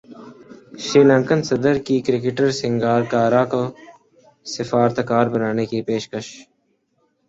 [0.83, 3.61] سری لنکن صدر کی کرکٹر سنگاکارا کو
[4.55, 6.25] سفارتکار بننے کی پیشکش